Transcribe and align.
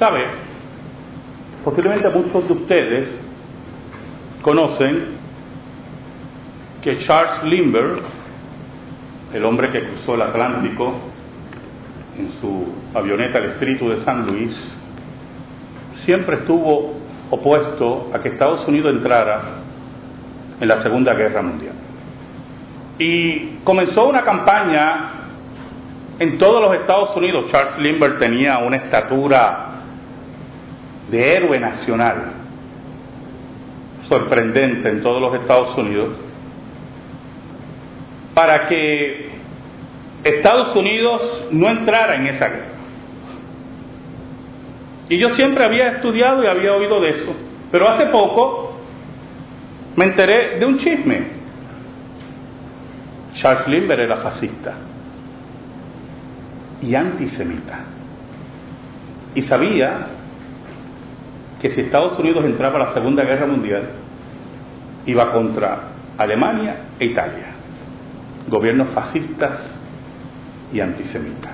¿Sabe? 0.00 0.24
Posiblemente 1.62 2.08
muchos 2.08 2.48
de 2.48 2.54
ustedes 2.54 3.08
conocen 4.40 5.08
que 6.82 7.00
Charles 7.00 7.44
Lindbergh, 7.44 8.00
el 9.34 9.44
hombre 9.44 9.70
que 9.70 9.88
cruzó 9.88 10.14
el 10.14 10.22
Atlántico 10.22 10.94
en 12.18 12.32
su 12.40 12.66
avioneta 12.98 13.40
el 13.40 13.50
Espíritu 13.50 13.90
de 13.90 13.98
San 13.98 14.26
Luis, 14.26 14.56
siempre 16.06 16.36
estuvo 16.36 16.94
opuesto 17.28 18.10
a 18.14 18.20
que 18.20 18.30
Estados 18.30 18.66
Unidos 18.66 18.94
entrara 18.94 19.42
en 20.58 20.66
la 20.66 20.82
Segunda 20.82 21.12
Guerra 21.12 21.42
Mundial. 21.42 21.74
Y 22.98 23.58
comenzó 23.64 24.08
una 24.08 24.22
campaña 24.22 25.10
en 26.18 26.38
todos 26.38 26.62
los 26.62 26.80
Estados 26.80 27.14
Unidos. 27.18 27.50
Charles 27.50 27.76
Lindbergh 27.80 28.18
tenía 28.18 28.56
una 28.60 28.78
estatura 28.78 29.69
de 31.10 31.34
héroe 31.34 31.58
nacional 31.58 32.32
sorprendente 34.08 34.88
en 34.88 35.02
todos 35.02 35.20
los 35.20 35.40
Estados 35.40 35.76
Unidos 35.78 36.16
para 38.34 38.68
que 38.68 39.30
Estados 40.24 40.74
Unidos 40.74 41.48
no 41.52 41.70
entrara 41.70 42.16
en 42.16 42.26
esa 42.26 42.48
guerra. 42.48 42.66
Y 45.08 45.18
yo 45.18 45.30
siempre 45.30 45.64
había 45.64 45.92
estudiado 45.92 46.42
y 46.44 46.46
había 46.46 46.74
oído 46.74 47.00
de 47.00 47.10
eso, 47.10 47.34
pero 47.70 47.88
hace 47.88 48.06
poco 48.06 48.80
me 49.96 50.04
enteré 50.06 50.58
de 50.58 50.66
un 50.66 50.78
chisme. 50.78 51.40
Charles 53.34 53.66
Lindbergh 53.68 54.00
era 54.00 54.16
fascista 54.18 54.74
y 56.82 56.94
antisemita. 56.94 57.80
Y 59.34 59.42
sabía 59.42 60.06
que 61.60 61.70
si 61.70 61.80
Estados 61.82 62.18
Unidos 62.18 62.44
entraba 62.44 62.76
a 62.76 62.86
la 62.86 62.92
Segunda 62.92 63.24
Guerra 63.24 63.46
Mundial, 63.46 63.82
iba 65.06 65.32
contra 65.32 65.88
Alemania 66.16 66.76
e 66.98 67.06
Italia, 67.06 67.46
gobiernos 68.48 68.88
fascistas 68.88 69.60
y 70.72 70.80
antisemitas. 70.80 71.52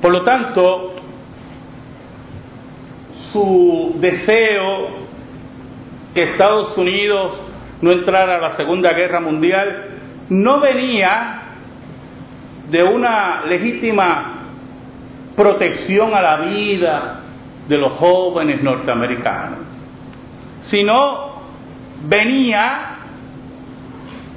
Por 0.00 0.12
lo 0.12 0.22
tanto, 0.22 0.94
su 3.32 3.96
deseo 4.00 5.08
que 6.14 6.22
Estados 6.22 6.76
Unidos 6.78 7.32
no 7.80 7.92
entrara 7.92 8.36
a 8.36 8.40
la 8.40 8.56
Segunda 8.56 8.92
Guerra 8.92 9.20
Mundial 9.20 9.84
no 10.30 10.60
venía 10.60 11.42
de 12.70 12.82
una 12.82 13.44
legítima 13.46 14.42
protección 15.36 16.14
a 16.14 16.20
la 16.20 16.36
vida 16.40 17.17
de 17.68 17.78
los 17.78 17.92
jóvenes 17.94 18.62
norteamericanos, 18.62 19.58
sino 20.68 21.28
venía 22.08 22.96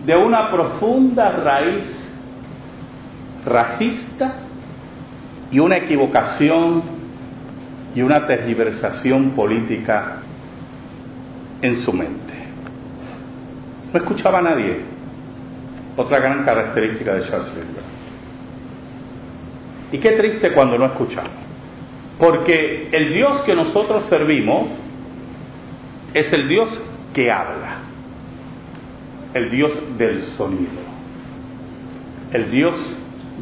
de 0.06 0.16
una 0.16 0.52
profunda 0.52 1.32
raíz 1.32 2.02
racista 3.46 4.34
y 5.52 5.60
una 5.60 5.78
equivocación 5.78 6.84
y 7.96 8.02
una 8.02 8.26
tergiversación 8.26 9.32
política 9.32 10.18
en 11.62 11.84
su 11.84 11.94
mente. 11.94 12.34
No 13.94 14.00
escuchaba 14.00 14.40
a 14.40 14.42
nadie. 14.42 14.82
Otra 15.98 16.20
gran 16.20 16.46
característica 16.46 17.14
de 17.14 17.28
Charles 17.28 17.54
Lindbergh. 17.54 17.86
Y 19.92 19.98
qué 20.00 20.12
triste 20.12 20.54
cuando 20.54 20.78
no 20.78 20.86
escuchamos. 20.86 21.51
Porque 22.22 22.90
el 22.92 23.16
Dios 23.16 23.42
que 23.42 23.56
nosotros 23.56 24.04
servimos 24.04 24.68
es 26.14 26.32
el 26.32 26.48
Dios 26.48 26.70
que 27.16 27.32
habla. 27.32 27.80
El 29.34 29.50
Dios 29.50 29.72
del 29.98 30.22
sonido. 30.38 30.82
El 32.32 32.52
Dios 32.52 32.76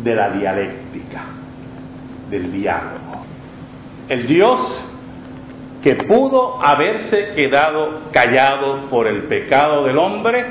de 0.02 0.16
la 0.16 0.30
dialéctica, 0.30 1.24
del 2.30 2.53
diálogo. 2.53 3.26
El 4.08 4.28
Dios 4.28 4.86
que 5.84 5.96
pudo 5.96 6.64
haberse 6.64 7.34
quedado 7.36 8.09
callado 8.14 8.88
por 8.90 9.08
el 9.08 9.24
pecado 9.24 9.88
del 9.88 9.98
hombre 9.98 10.46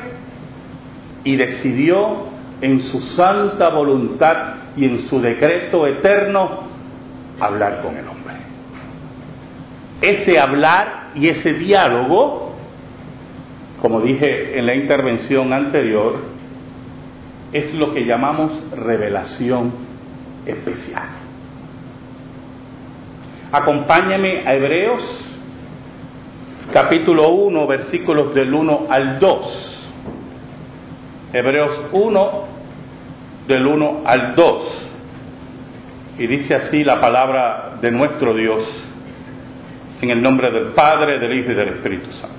y 1.25 1.35
decidió 1.37 2.27
en 2.61 2.83
su 2.83 3.01
santa 3.01 3.71
voluntad 3.71 4.55
y 4.77 4.85
en 4.85 4.99
su 5.09 5.19
decreto 5.19 5.87
eterno 5.87 6.69
hablar 7.41 7.81
con 7.83 7.97
el 7.97 8.07
hombre. 8.07 8.18
Ese 10.01 10.39
hablar 10.39 11.11
y 11.15 11.29
ese 11.29 11.55
diálogo, 11.55 12.53
como 13.83 14.01
dije 14.01 14.59
en 14.59 14.67
la 14.67 14.75
intervención 14.75 15.53
anterior, 15.53 16.17
es 17.53 17.75
lo 17.75 17.93
que 17.93 18.05
llamamos 18.05 18.53
revelación 18.77 19.73
especial. 20.47 21.09
Acompáñame 23.51 24.47
a 24.47 24.55
Hebreos 24.55 25.29
capítulo 26.73 27.31
1, 27.31 27.67
versículos 27.67 28.35
del 28.35 28.53
1 28.53 28.87
al 28.91 29.19
2. 29.19 29.91
Hebreos 31.33 31.89
1, 31.93 32.45
del 33.47 33.67
1 33.67 34.03
al 34.05 34.35
2. 34.35 34.89
Y 36.19 36.27
dice 36.27 36.55
así 36.55 36.85
la 36.85 37.01
palabra 37.01 37.79
de 37.81 37.91
nuestro 37.91 38.35
Dios, 38.35 38.65
en 40.01 40.11
el 40.11 40.23
nombre 40.23 40.51
del 40.51 40.73
Padre, 40.73 41.19
del 41.19 41.39
Hijo 41.39 41.53
y 41.53 41.55
del 41.55 41.69
Espíritu 41.69 42.11
Santo. 42.13 42.37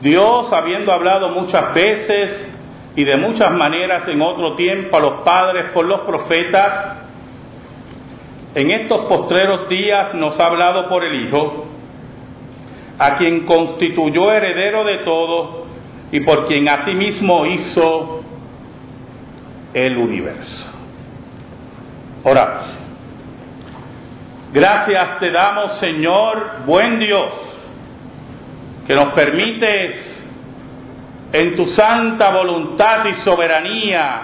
Dios, 0.00 0.52
habiendo 0.52 0.92
hablado 0.92 1.30
muchas 1.30 1.74
veces 1.74 2.50
y 2.96 3.04
de 3.04 3.16
muchas 3.16 3.52
maneras 3.52 4.06
en 4.08 4.20
otro 4.20 4.54
tiempo 4.54 4.96
a 4.96 5.00
los 5.00 5.12
padres 5.22 5.72
por 5.72 5.86
los 5.86 6.00
profetas, 6.00 6.98
en 8.54 8.70
estos 8.70 9.06
postreros 9.06 9.68
días 9.68 10.14
nos 10.14 10.38
ha 10.38 10.46
hablado 10.46 10.88
por 10.88 11.02
el 11.04 11.26
Hijo, 11.26 11.66
a 12.98 13.16
quien 13.16 13.46
constituyó 13.46 14.30
heredero 14.30 14.84
de 14.84 14.98
todo 14.98 15.64
y 16.12 16.20
por 16.20 16.46
quien 16.46 16.68
asimismo 16.68 17.46
hizo 17.46 18.22
el 19.72 19.96
universo. 19.96 20.70
Oramos. 22.22 22.83
Gracias 24.54 25.18
te 25.18 25.32
damos, 25.32 25.78
Señor, 25.80 26.60
buen 26.64 27.00
Dios, 27.00 27.28
que 28.86 28.94
nos 28.94 29.12
permites 29.12 29.96
en 31.32 31.56
tu 31.56 31.66
santa 31.66 32.30
voluntad 32.30 33.04
y 33.06 33.14
soberanía 33.14 34.20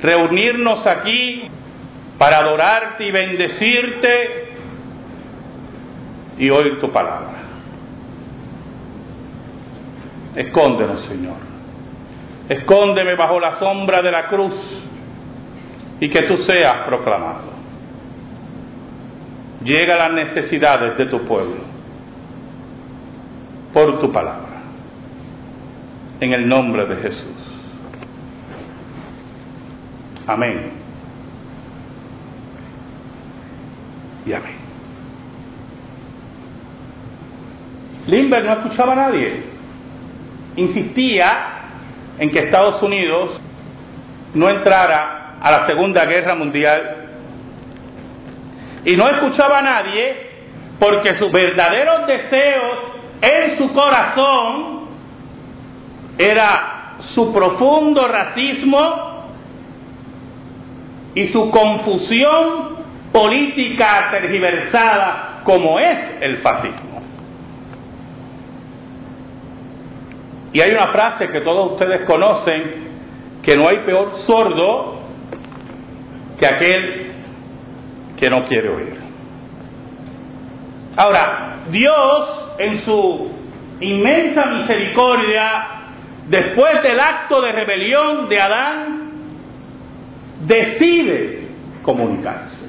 reunirnos 0.00 0.86
aquí 0.86 1.48
para 2.16 2.38
adorarte 2.38 3.06
y 3.06 3.10
bendecirte 3.10 4.52
y 6.38 6.48
oír 6.50 6.78
tu 6.78 6.92
palabra. 6.92 7.34
Escóndenos, 10.36 11.00
Señor. 11.06 11.38
Escóndeme 12.48 13.16
bajo 13.16 13.40
la 13.40 13.58
sombra 13.58 14.00
de 14.00 14.12
la 14.12 14.28
cruz 14.28 14.54
y 15.98 16.08
que 16.08 16.22
tú 16.22 16.36
seas 16.36 16.86
proclamado. 16.86 17.53
Llega 19.64 19.94
a 19.94 20.08
las 20.08 20.12
necesidades 20.12 20.98
de 20.98 21.06
tu 21.06 21.26
pueblo 21.26 21.56
por 23.72 23.98
tu 24.00 24.12
palabra. 24.12 24.62
En 26.20 26.32
el 26.32 26.48
nombre 26.48 26.86
de 26.86 26.96
Jesús. 26.96 27.44
Amén. 30.26 30.70
Y 34.26 34.32
amén. 34.32 34.64
Limber 38.06 38.44
no 38.44 38.52
escuchaba 38.52 38.92
a 38.92 38.96
nadie. 38.96 39.42
Insistía 40.56 41.30
en 42.18 42.30
que 42.30 42.38
Estados 42.40 42.82
Unidos 42.82 43.40
no 44.34 44.48
entrara 44.48 45.36
a 45.40 45.50
la 45.50 45.66
Segunda 45.66 46.04
Guerra 46.04 46.34
Mundial. 46.34 47.03
Y 48.84 48.96
no 48.96 49.08
escuchaba 49.08 49.58
a 49.58 49.62
nadie 49.62 50.30
porque 50.78 51.16
sus 51.16 51.32
verdaderos 51.32 52.06
deseos 52.06 52.78
en 53.22 53.56
su 53.56 53.72
corazón 53.72 54.88
era 56.18 56.96
su 57.14 57.32
profundo 57.32 58.06
racismo 58.06 59.14
y 61.14 61.28
su 61.28 61.50
confusión 61.50 62.74
política 63.12 64.08
tergiversada 64.10 65.40
como 65.44 65.78
es 65.78 65.98
el 66.20 66.38
fascismo. 66.38 67.02
Y 70.52 70.60
hay 70.60 70.70
una 70.70 70.88
frase 70.88 71.28
que 71.28 71.40
todos 71.40 71.72
ustedes 71.72 72.06
conocen, 72.06 72.84
que 73.42 73.56
no 73.56 73.68
hay 73.68 73.78
peor 73.78 74.20
sordo 74.26 75.00
que 76.38 76.46
aquel 76.46 77.03
que 78.18 78.30
no 78.30 78.46
quiere 78.46 78.68
oír. 78.68 78.96
Ahora, 80.96 81.56
Dios 81.70 82.54
en 82.58 82.78
su 82.82 83.30
inmensa 83.80 84.46
misericordia, 84.46 85.66
después 86.28 86.82
del 86.82 87.00
acto 87.00 87.40
de 87.40 87.52
rebelión 87.52 88.28
de 88.28 88.40
Adán, 88.40 89.10
decide 90.46 91.48
comunicarse. 91.82 92.68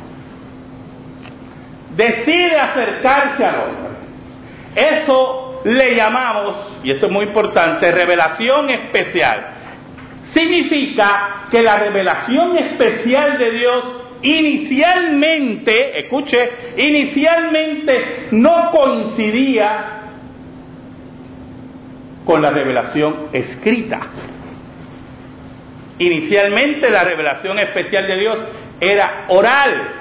Decide 1.96 2.60
acercarse 2.60 3.46
al 3.46 3.56
hombre. 3.62 3.86
Eso 4.76 5.62
le 5.66 5.96
llamamos, 5.96 6.56
y 6.84 6.92
esto 6.92 7.06
es 7.06 7.12
muy 7.12 7.26
importante, 7.26 7.92
revelación 7.92 8.70
especial. 8.70 9.48
Significa 10.34 11.46
que 11.50 11.62
la 11.62 11.78
revelación 11.78 12.58
especial 12.58 13.38
de 13.38 13.52
Dios 13.52 14.05
inicialmente, 14.22 16.00
escuche, 16.00 16.50
inicialmente 16.78 18.28
no 18.32 18.72
coincidía 18.72 19.96
con 22.26 22.42
la 22.42 22.50
revelación 22.50 23.28
escrita. 23.32 24.00
Inicialmente 26.00 26.90
la 26.90 27.04
revelación 27.04 27.60
especial 27.60 28.08
de 28.08 28.20
Dios 28.20 28.40
era 28.82 29.26
oral. 29.30 29.92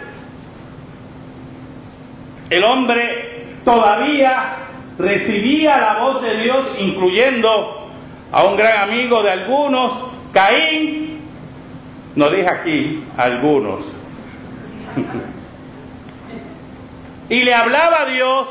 El 2.50 2.64
hombre 2.64 3.44
todavía 3.64 4.56
recibía 4.98 5.78
la 5.78 6.00
voz 6.00 6.22
de 6.22 6.42
Dios, 6.42 6.76
incluyendo 6.78 7.90
a 8.32 8.44
un 8.44 8.56
gran 8.56 8.88
amigo 8.88 9.22
de 9.22 9.30
algunos, 9.30 10.12
Caín, 10.32 11.20
no 12.16 12.30
dije 12.30 12.48
aquí 12.48 13.04
algunos, 13.16 13.84
y 17.28 17.42
le 17.42 17.54
hablaba 17.54 18.02
a 18.02 18.06
Dios, 18.06 18.48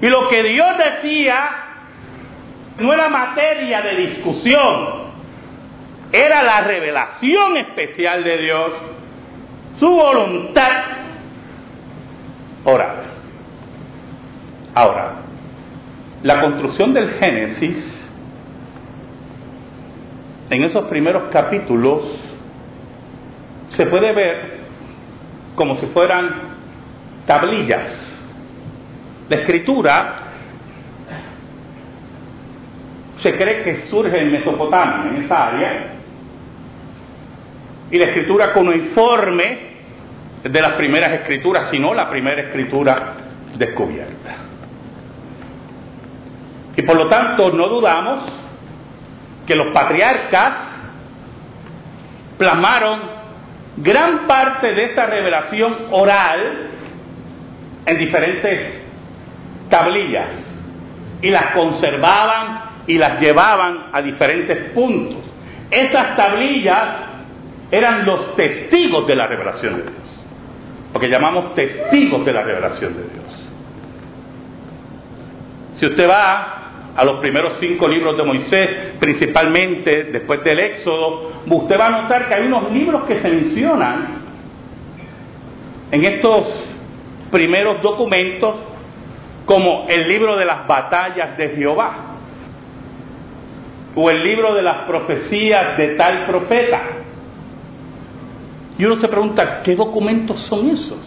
y 0.00 0.06
lo 0.06 0.28
que 0.28 0.42
Dios 0.42 0.68
decía 0.78 1.38
no 2.78 2.92
era 2.92 3.08
materia 3.08 3.82
de 3.82 3.96
discusión, 3.96 5.10
era 6.12 6.42
la 6.42 6.62
revelación 6.62 7.56
especial 7.58 8.24
de 8.24 8.38
Dios, 8.38 8.72
su 9.78 9.88
voluntad 9.88 10.70
oral. 12.64 12.96
Ahora, 14.74 15.14
la 16.22 16.40
construcción 16.40 16.94
del 16.94 17.10
Génesis, 17.12 17.76
en 20.48 20.64
esos 20.64 20.86
primeros 20.88 21.30
capítulos, 21.30 22.02
se 23.76 23.86
puede 23.86 24.12
ver 24.14 24.49
como 25.60 25.76
si 25.76 25.84
fueran 25.88 26.30
tablillas. 27.26 27.92
La 29.28 29.36
escritura 29.36 30.14
se 33.18 33.36
cree 33.36 33.62
que 33.62 33.86
surge 33.88 34.22
en 34.22 34.32
Mesopotamia, 34.32 35.10
en 35.10 35.22
esa 35.22 35.48
área, 35.48 35.86
y 37.90 37.98
la 37.98 38.06
escritura 38.06 38.54
informe 38.72 39.58
de 40.44 40.62
las 40.62 40.72
primeras 40.72 41.12
escrituras, 41.12 41.68
sino 41.70 41.92
la 41.92 42.08
primera 42.08 42.40
escritura 42.40 43.16
descubierta. 43.58 44.36
Y 46.74 46.80
por 46.80 46.96
lo 46.96 47.06
tanto 47.10 47.50
no 47.52 47.68
dudamos 47.68 48.32
que 49.46 49.54
los 49.54 49.74
patriarcas 49.74 50.54
plasmaron 52.38 53.19
gran 53.76 54.26
parte 54.26 54.66
de 54.68 54.84
esa 54.84 55.06
revelación 55.06 55.88
oral 55.90 56.68
en 57.86 57.98
diferentes 57.98 58.82
tablillas 59.68 60.28
y 61.22 61.30
las 61.30 61.52
conservaban 61.52 62.62
y 62.86 62.98
las 62.98 63.20
llevaban 63.20 63.90
a 63.92 64.02
diferentes 64.02 64.72
puntos. 64.72 65.18
Esas 65.70 66.16
tablillas 66.16 66.88
eran 67.70 68.04
los 68.04 68.34
testigos 68.34 69.06
de 69.06 69.14
la 69.14 69.26
revelación 69.26 69.76
de 69.76 69.82
Dios, 69.82 70.24
lo 70.92 71.00
que 71.00 71.08
llamamos 71.08 71.54
testigos 71.54 72.24
de 72.24 72.32
la 72.32 72.42
revelación 72.42 72.94
de 72.94 73.02
Dios. 73.02 73.20
Si 75.78 75.86
usted 75.86 76.08
va 76.08 76.59
a 76.96 77.04
los 77.04 77.20
primeros 77.20 77.54
cinco 77.60 77.88
libros 77.88 78.16
de 78.16 78.24
Moisés, 78.24 78.70
principalmente 78.98 80.04
después 80.04 80.42
del 80.42 80.58
Éxodo, 80.58 81.32
usted 81.46 81.78
va 81.78 81.86
a 81.86 82.02
notar 82.02 82.28
que 82.28 82.34
hay 82.34 82.46
unos 82.46 82.70
libros 82.72 83.04
que 83.04 83.20
se 83.20 83.28
mencionan 83.28 84.20
en 85.92 86.04
estos 86.04 86.46
primeros 87.30 87.80
documentos 87.82 88.56
como 89.46 89.86
el 89.88 90.08
libro 90.08 90.36
de 90.36 90.44
las 90.44 90.66
batallas 90.66 91.36
de 91.36 91.50
Jehová 91.50 92.10
o 93.94 94.10
el 94.10 94.22
libro 94.22 94.54
de 94.54 94.62
las 94.62 94.82
profecías 94.84 95.76
de 95.76 95.94
tal 95.96 96.26
profeta. 96.26 96.82
Y 98.78 98.84
uno 98.84 98.96
se 98.96 99.08
pregunta, 99.08 99.62
¿qué 99.62 99.74
documentos 99.74 100.38
son 100.42 100.70
esos? 100.70 100.98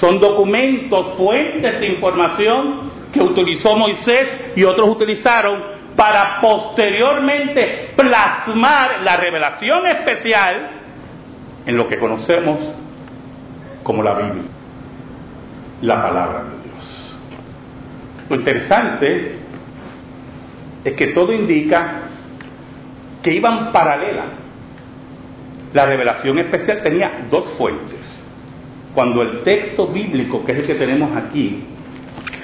Son 0.00 0.18
documentos, 0.20 1.14
fuentes 1.16 1.80
de 1.80 1.86
información 1.88 2.95
que 3.16 3.22
utilizó 3.22 3.76
Moisés 3.76 4.52
y 4.56 4.64
otros 4.64 4.88
utilizaron 4.88 5.76
para 5.96 6.40
posteriormente 6.40 7.92
plasmar 7.96 9.02
la 9.02 9.16
revelación 9.16 9.86
especial 9.86 10.70
en 11.66 11.76
lo 11.76 11.88
que 11.88 11.98
conocemos 11.98 12.58
como 13.82 14.02
la 14.02 14.14
Biblia, 14.14 14.42
la 15.82 16.02
palabra 16.02 16.42
de 16.44 16.68
Dios. 16.68 17.18
Lo 18.28 18.36
interesante 18.36 19.38
es 20.84 20.92
que 20.94 21.06
todo 21.08 21.32
indica 21.32 22.02
que 23.22 23.32
iban 23.34 23.72
paralelas. 23.72 24.26
La 25.72 25.86
revelación 25.86 26.38
especial 26.38 26.82
tenía 26.82 27.26
dos 27.30 27.44
fuentes. 27.58 27.98
Cuando 28.94 29.22
el 29.22 29.42
texto 29.42 29.88
bíblico, 29.88 30.44
que 30.44 30.52
es 30.52 30.58
el 30.58 30.66
que 30.66 30.74
tenemos 30.74 31.16
aquí, 31.16 31.64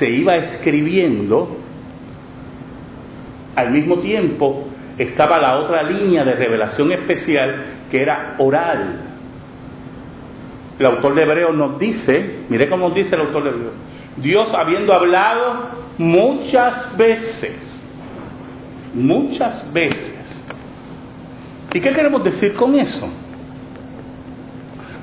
se 0.03 0.11
iba 0.11 0.35
escribiendo, 0.35 1.59
al 3.55 3.71
mismo 3.71 3.99
tiempo 3.99 4.65
estaba 4.99 5.39
la 5.39 5.59
otra 5.59 5.85
línea 5.85 6.25
de 6.25 6.35
revelación 6.35 6.91
especial 6.91 7.55
que 7.89 8.03
era 8.03 8.35
oral. 8.39 9.01
El 10.77 10.87
autor 10.87 11.15
de 11.15 11.23
Hebreos 11.23 11.55
nos 11.55 11.79
dice, 11.79 12.41
mire 12.49 12.69
cómo 12.69 12.91
dice 12.91 13.15
el 13.15 13.21
autor 13.21 13.45
de 13.45 13.51
Hebreos, 13.51 13.75
Dios 14.17 14.53
habiendo 14.53 14.93
hablado 14.93 15.69
muchas 15.99 16.97
veces, 16.97 17.55
muchas 18.95 19.73
veces. 19.73 20.19
¿Y 21.75 21.81
qué 21.81 21.93
queremos 21.93 22.25
decir 22.25 22.55
con 22.55 22.75
eso? 22.75 23.09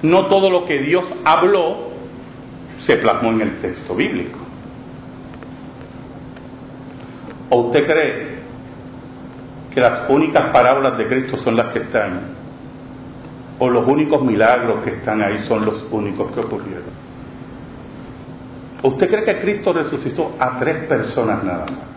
No 0.04 0.26
todo 0.26 0.50
lo 0.50 0.66
que 0.66 0.78
Dios 0.80 1.06
habló 1.24 1.88
se 2.86 2.98
plasmó 2.98 3.30
en 3.30 3.42
el 3.44 3.62
texto 3.62 3.96
bíblico. 3.96 4.49
¿O 7.50 7.62
usted 7.62 7.86
cree 7.86 8.40
que 9.74 9.82
las 9.82 10.10
únicas 10.10 10.46
parábolas 10.52 10.98
de 10.98 11.08
Cristo 11.08 11.38
son 11.38 11.56
las 11.56 11.68
que 11.68 11.80
están? 11.80 12.20
¿O 13.60 13.70
los 13.70 13.88
únicos 13.88 14.22
milagros 14.22 14.84
que 14.84 14.92
están 14.92 15.22
ahí 15.22 15.44
son 15.48 15.66
los 15.66 15.86
únicos 15.92 16.32
que 16.32 16.40
ocurrieron? 16.40 17.10
¿Usted 18.82 19.10
cree 19.10 19.24
que 19.26 19.42
Cristo 19.42 19.74
resucitó 19.74 20.36
a 20.40 20.58
tres 20.58 20.86
personas 20.86 21.44
nada 21.44 21.66
más? 21.66 21.90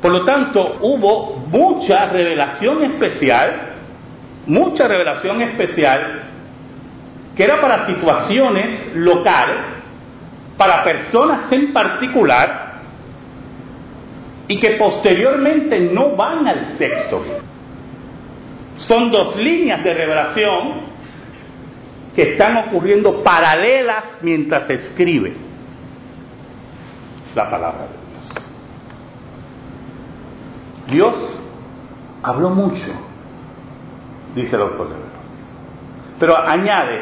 Por 0.00 0.12
lo 0.12 0.24
tanto, 0.24 0.78
hubo 0.80 1.36
mucha 1.48 2.06
revelación 2.06 2.84
especial, 2.84 3.72
mucha 4.46 4.88
revelación 4.88 5.42
especial, 5.42 6.22
que 7.36 7.44
era 7.44 7.60
para 7.60 7.86
situaciones 7.86 8.96
locales, 8.96 9.58
para 10.56 10.82
personas 10.84 11.52
en 11.52 11.72
particular, 11.72 12.69
y 14.50 14.58
que 14.58 14.70
posteriormente 14.70 15.78
no 15.78 16.16
van 16.16 16.48
al 16.48 16.76
texto. 16.76 17.22
Son 18.78 19.12
dos 19.12 19.36
líneas 19.36 19.84
de 19.84 19.94
revelación 19.94 20.72
que 22.16 22.32
están 22.32 22.56
ocurriendo 22.56 23.22
paralelas 23.22 24.02
mientras 24.22 24.66
se 24.66 24.74
escribe 24.74 25.34
la 27.36 27.48
palabra 27.48 27.82
de 27.82 27.88
Dios. 28.10 28.34
Dios 30.88 31.14
habló 32.24 32.50
mucho, 32.50 32.92
dice 34.34 34.56
el 34.56 34.62
autor 34.62 34.88
de 34.88 34.96
Pero 36.18 36.36
añade, 36.36 36.98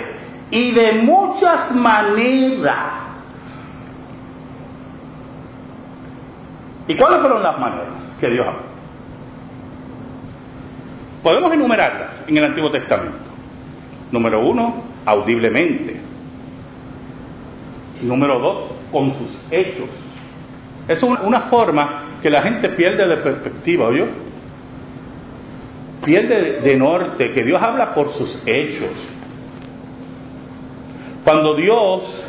y 0.50 0.73
de 0.73 0.93
muchas 1.00 1.75
maneras 1.75 3.07
¿Y 6.88 6.97
cuáles 6.97 7.21
fueron 7.21 7.42
las 7.42 7.59
maneras 7.59 7.88
que 8.18 8.30
Dios 8.30 8.47
habló? 8.47 8.62
Podemos 11.23 11.52
enumerarlas 11.52 12.11
en 12.26 12.37
el 12.38 12.45
Antiguo 12.45 12.71
Testamento. 12.71 13.18
Número 14.11 14.40
uno, 14.40 14.83
audiblemente. 15.04 16.00
Número 18.00 18.38
dos, 18.38 18.71
con 18.90 19.12
sus 19.18 19.38
hechos. 19.50 19.88
Es 20.88 21.02
una 21.02 21.42
forma 21.42 22.04
que 22.23 22.30
la 22.30 22.40
gente 22.40 22.71
pierde 22.71 23.07
de 23.07 23.16
perspectiva, 23.18 23.88
¿oyó? 23.88 24.07
Pierde 26.04 26.61
de 26.62 26.76
norte, 26.76 27.33
que 27.33 27.45
Dios 27.45 27.61
habla 27.62 27.92
por 27.95 28.12
sus 28.14 28.42
hechos. 28.47 28.92
Cuando 31.25 31.57
Dios 31.57 32.25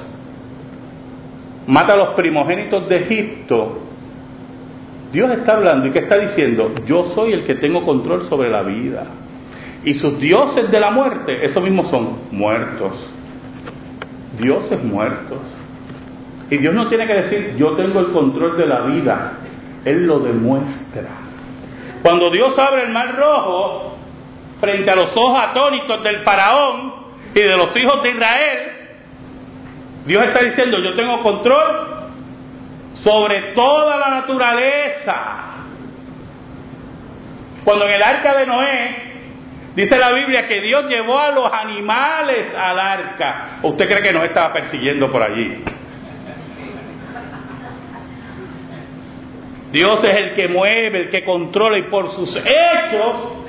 mata 1.68 1.94
a 1.94 1.96
los 1.96 2.10
primogénitos 2.16 2.89
de 2.89 2.98
Egipto, 2.98 3.84
Dios 5.12 5.32
está 5.32 5.54
hablando 5.54 5.88
y 5.88 5.92
que 5.92 6.00
está 6.00 6.18
diciendo, 6.20 6.72
yo 6.86 7.12
soy 7.16 7.34
el 7.34 7.46
que 7.46 7.56
tengo 7.56 7.84
control 7.84 8.28
sobre 8.30 8.50
la 8.50 8.62
vida. 8.62 9.06
Y 9.84 9.96
sus 9.96 10.20
dioses 10.20 10.70
de 10.70 10.80
la 10.80 10.92
muerte, 10.92 11.46
esos 11.46 11.63
mismos 11.63 11.89
son 11.89 12.20
muertos. 12.32 12.94
Dioses 14.39 14.84
muertos. 14.84 15.39
Y 16.51 16.58
Dios 16.58 16.74
no 16.74 16.88
tiene 16.89 17.08
que 17.08 17.13
decir, 17.13 17.56
yo 17.58 17.75
tengo 17.75 18.00
el 18.00 18.12
control 18.12 18.58
de 18.58 18.68
la 18.68 18.82
vida. 18.82 19.34
Él 19.86 20.06
lo 20.06 20.20
demuestra. 20.20 21.10
Cuando 22.04 22.30
Dios 22.30 22.58
abre 22.58 22.84
el 22.84 22.92
mar 22.92 23.16
rojo 23.18 23.98
frente 24.60 24.92
a 24.92 24.96
los 24.96 25.16
ojos 25.16 25.39
atónitos 25.42 26.04
del 26.04 26.20
faraón 26.20 26.94
y 27.34 27.39
de 27.39 27.58
los 27.58 27.75
hijos 27.75 28.04
de 28.04 28.12
Israel, 28.12 28.60
Dios 30.06 30.24
está 30.24 30.44
diciendo, 30.44 30.78
yo 30.80 30.96
tengo 30.96 31.22
control 31.22 31.99
sobre 33.03 33.53
toda 33.53 33.98
la 33.98 34.10
naturaleza. 34.22 35.46
Cuando 37.63 37.86
en 37.86 37.91
el 37.91 38.03
arca 38.03 38.38
de 38.38 38.46
Noé 38.46 38.96
dice 39.75 39.98
la 39.98 40.12
Biblia 40.12 40.48
que 40.48 40.62
Dios 40.62 40.86
llevó 40.88 41.20
a 41.20 41.32
los 41.32 41.51
animales 41.51 42.53
al 42.56 42.79
arca, 42.79 43.60
¿usted 43.63 43.88
cree 43.88 44.01
que 44.01 44.13
Noé 44.13 44.27
estaba 44.27 44.53
persiguiendo 44.53 45.12
por 45.12 45.22
allí? 45.22 45.63
Dios 49.72 50.03
es 50.03 50.18
el 50.18 50.36
que 50.36 50.48
mueve, 50.48 51.01
el 51.01 51.10
que 51.10 51.24
controla 51.24 51.77
y 51.77 51.84
por 51.84 52.12
sus 52.12 52.36
hechos 52.36 53.39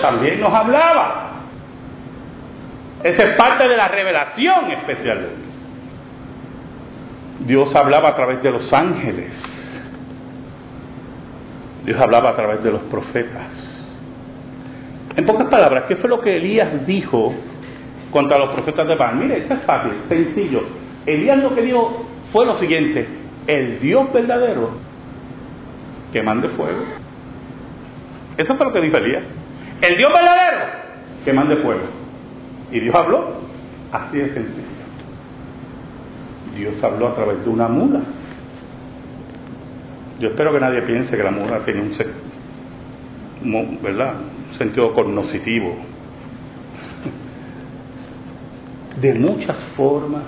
también 0.00 0.40
nos 0.40 0.52
hablaba. 0.52 1.24
Esa 3.02 3.22
es 3.24 3.36
parte 3.36 3.66
de 3.66 3.76
la 3.76 3.88
revelación 3.88 4.70
especial 4.72 5.20
de 5.20 5.47
Dios. 7.40 7.74
Hablaba 7.74 8.10
a 8.10 8.16
través 8.16 8.42
de 8.42 8.50
los 8.50 8.72
ángeles. 8.72 9.32
Dios 11.84 12.00
hablaba 12.00 12.30
a 12.30 12.36
través 12.36 12.62
de 12.62 12.70
los 12.70 12.82
profetas. 12.82 13.46
En 15.16 15.26
pocas 15.26 15.48
palabras, 15.48 15.84
¿qué 15.88 15.96
fue 15.96 16.08
lo 16.08 16.20
que 16.20 16.36
Elías 16.36 16.86
dijo 16.86 17.34
contra 18.10 18.38
los 18.38 18.50
profetas 18.50 18.86
de 18.86 18.94
Baal? 18.94 19.16
Mire, 19.16 19.38
eso 19.38 19.54
es 19.54 19.62
fácil, 19.62 19.92
sencillo. 20.08 20.62
Elías 21.06 21.38
lo 21.38 21.54
que 21.54 21.62
dijo 21.62 22.06
fue 22.32 22.44
lo 22.44 22.58
siguiente, 22.58 23.08
el 23.46 23.80
Dios 23.80 24.12
verdadero 24.12 24.70
que 26.12 26.22
mande 26.22 26.48
fuego. 26.50 26.84
Eso 28.36 28.54
fue 28.54 28.66
lo 28.66 28.72
que 28.72 28.80
dijo 28.80 28.96
Elías. 28.96 29.22
El 29.80 29.96
Dios 29.96 30.12
verdadero 30.12 30.66
que 31.24 31.32
mande 31.32 31.56
fuego. 31.56 31.86
Y 32.70 32.80
Dios 32.80 32.94
habló 32.94 33.38
así 33.92 34.18
de 34.18 34.34
sencillo. 34.34 34.57
Dios 36.58 36.82
habló 36.82 37.08
a 37.08 37.14
través 37.14 37.44
de 37.44 37.50
una 37.50 37.68
mula. 37.68 38.00
Yo 40.18 40.28
espero 40.30 40.52
que 40.52 40.60
nadie 40.60 40.82
piense 40.82 41.16
que 41.16 41.22
la 41.22 41.30
mula 41.30 41.64
tiene 41.64 41.82
un, 41.82 43.78
¿verdad? 43.80 44.14
un 44.50 44.58
sentido 44.58 44.92
cognoscitivo. 44.92 45.76
De 49.00 49.14
muchas 49.14 49.56
formas, 49.76 50.24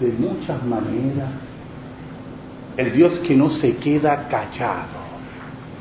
de 0.00 0.10
muchas 0.12 0.64
maneras, 0.64 1.32
el 2.78 2.92
Dios 2.94 3.12
que 3.18 3.36
no 3.36 3.50
se 3.50 3.76
queda 3.76 4.26
callado 4.28 5.04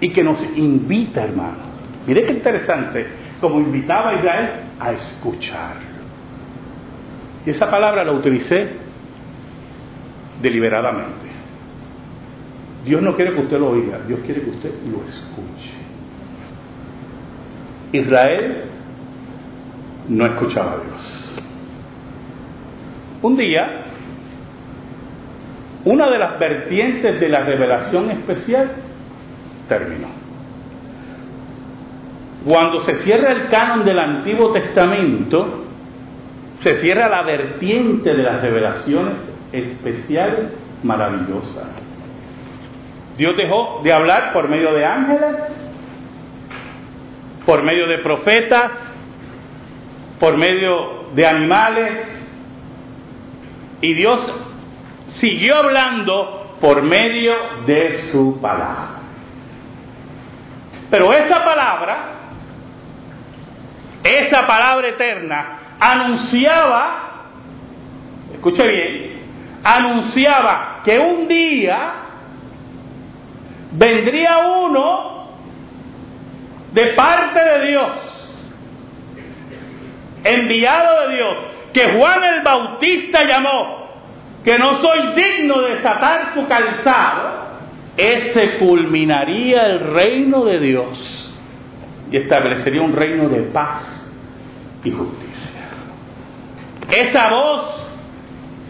y 0.02 0.12
que 0.12 0.22
nos 0.22 0.44
invita, 0.58 1.24
hermanos. 1.24 1.70
Mire 2.06 2.26
qué 2.26 2.34
interesante, 2.34 3.08
como 3.40 3.60
invitaba 3.60 4.10
a 4.10 4.16
Israel 4.16 4.50
a 4.78 4.92
escucharlo. 4.92 5.94
Y 7.46 7.52
esa 7.52 7.72
palabra 7.72 8.04
la 8.04 8.12
utilicé 8.12 8.84
deliberadamente. 10.44 11.32
Dios 12.86 13.02
no 13.02 13.16
quiere 13.16 13.34
que 13.34 13.40
usted 13.40 13.58
lo 13.58 13.70
oiga, 13.70 14.00
Dios 14.06 14.20
quiere 14.26 14.42
que 14.42 14.50
usted 14.50 14.72
lo 14.92 15.04
escuche. 15.06 15.72
Israel 17.94 18.64
no 20.10 20.26
escuchaba 20.26 20.74
a 20.74 20.76
Dios. 20.76 21.42
Un 23.22 23.38
día, 23.38 23.86
una 25.86 26.10
de 26.10 26.20
las 26.20 26.38
vertientes 26.38 27.20
de 27.22 27.30
la 27.30 27.46
revelación 27.46 28.12
especial 28.12 28.72
terminó. 29.70 30.08
Cuando 32.46 32.82
se 32.82 32.96
cierra 33.04 33.32
el 33.32 33.48
canon 33.48 33.86
del 33.86 33.98
Antiguo 33.98 34.52
Testamento, 34.52 35.64
se 36.60 36.82
cierra 36.82 37.08
la 37.08 37.24
vertiente 37.24 38.10
de 38.14 38.24
las 38.24 38.42
revelaciones 38.42 39.33
especiales 39.54 40.52
maravillosas. 40.84 41.68
Dios 43.18 43.38
dejó 43.38 43.82
de 43.84 43.94
hablar 43.94 44.34
por 44.34 44.50
medio 44.50 44.74
de 44.74 44.86
ángeles, 44.86 45.36
por 47.46 47.64
medio 47.64 47.88
de 47.88 48.00
profetas, 48.00 48.72
por 50.20 50.38
medio 50.38 51.10
de 51.14 51.28
animales, 51.28 52.08
y 53.82 53.94
Dios 53.94 54.20
siguió 55.20 55.58
hablando 55.58 56.58
por 56.60 56.82
medio 56.82 57.34
de 57.66 58.04
su 58.12 58.40
palabra. 58.42 59.02
Pero 60.90 61.12
esa 61.12 61.44
palabra, 61.44 62.04
esa 64.04 64.48
palabra 64.48 64.88
eterna, 64.90 65.60
anunciaba, 65.80 67.26
escuche 68.34 68.66
bien, 68.66 69.03
anunciaba 69.64 70.82
que 70.84 71.00
un 71.00 71.28
día 71.28 71.94
vendría 73.72 74.38
uno 74.40 75.14
de 76.74 76.88
parte 76.88 77.40
de 77.40 77.68
Dios, 77.68 77.92
enviado 80.24 81.08
de 81.08 81.16
Dios, 81.16 81.38
que 81.74 81.98
Juan 81.98 82.24
el 82.24 82.42
Bautista 82.42 83.24
llamó, 83.26 83.88
que 84.44 84.58
no 84.58 84.82
soy 84.82 85.14
digno 85.16 85.62
de 85.62 85.76
desatar 85.76 86.34
su 86.34 86.48
calzado, 86.48 87.44
ese 87.96 88.58
culminaría 88.58 89.68
el 89.68 89.80
reino 89.80 90.44
de 90.46 90.60
Dios 90.60 91.34
y 92.12 92.18
establecería 92.18 92.82
un 92.82 92.96
reino 92.96 93.30
de 93.30 93.42
paz 93.44 93.84
y 94.84 94.92
justicia. 94.92 95.62
Esa 96.90 97.30
voz 97.30 97.83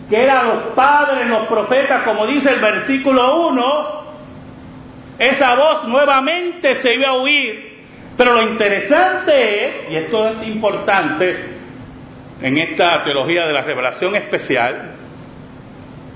que 0.10 0.22
eran 0.22 0.48
los 0.48 0.64
padres, 0.76 1.28
los 1.28 1.48
profetas, 1.48 2.04
como 2.04 2.26
dice 2.28 2.50
el 2.50 2.60
versículo 2.60 3.48
1, 3.48 4.04
esa 5.20 5.56
voz 5.56 5.88
nuevamente 5.88 6.82
se 6.82 6.94
iba 6.94 7.10
a 7.10 7.14
oír. 7.14 7.74
Pero 8.18 8.34
lo 8.34 8.42
interesante 8.44 9.66
es, 9.66 9.92
y 9.92 9.96
esto 9.96 10.30
es 10.30 10.48
importante 10.48 11.54
en 12.42 12.58
esta 12.58 13.04
teología 13.04 13.46
de 13.46 13.54
la 13.54 13.62
revelación 13.62 14.16
especial, 14.16 14.96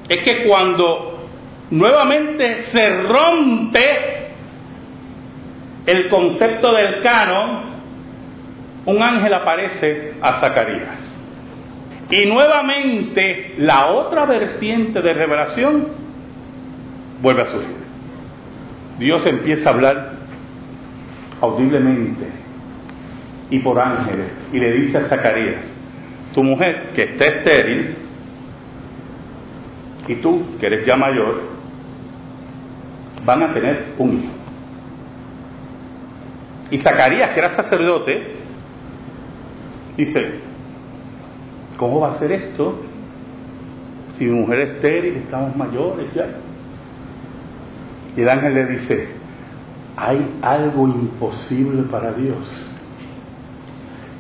es 0.09 0.23
que 0.23 0.45
cuando 0.47 1.27
nuevamente 1.71 2.63
se 2.63 2.89
rompe 3.03 4.27
el 5.85 6.09
concepto 6.09 6.71
del 6.73 7.01
canon, 7.01 7.77
un 8.85 9.01
ángel 9.01 9.33
aparece 9.33 10.13
a 10.21 10.39
Zacarías. 10.39 11.06
Y 12.09 12.25
nuevamente 12.25 13.55
la 13.57 13.87
otra 13.91 14.25
vertiente 14.25 15.01
de 15.01 15.13
revelación 15.13 15.87
vuelve 17.21 17.41
a 17.41 17.51
surgir. 17.51 17.77
Dios 18.97 19.25
empieza 19.25 19.69
a 19.69 19.73
hablar 19.73 20.11
audiblemente 21.41 22.27
y 23.49 23.59
por 23.59 23.79
ángeles 23.79 24.31
y 24.51 24.59
le 24.59 24.71
dice 24.73 24.97
a 24.97 25.05
Zacarías, 25.07 25.61
tu 26.33 26.43
mujer 26.43 26.91
que 26.95 27.03
está 27.03 27.25
estéril 27.25 27.95
y 30.07 30.15
tú 30.15 30.57
que 30.59 30.67
eres 30.67 30.85
ya 30.85 30.95
mayor, 30.95 31.41
van 33.25 33.43
a 33.43 33.53
tener 33.53 33.93
un 33.97 34.13
hijo. 34.13 34.33
Y 36.71 36.79
Zacarías, 36.79 37.31
que 37.31 37.39
era 37.39 37.55
sacerdote, 37.55 38.35
dice, 39.97 40.46
¿cómo 41.77 42.01
va 42.01 42.13
a 42.13 42.19
ser 42.19 42.31
esto? 42.31 42.79
Si 44.17 44.25
mi 44.25 44.39
mujer 44.41 44.59
es 44.59 44.69
estéril, 44.75 45.15
estamos 45.17 45.55
mayores 45.55 46.13
ya. 46.13 46.27
Y 48.15 48.21
el 48.21 48.29
ángel 48.29 48.53
le 48.55 48.65
dice, 48.65 49.09
hay 49.95 50.39
algo 50.41 50.87
imposible 50.87 51.83
para 51.83 52.13
Dios. 52.13 52.37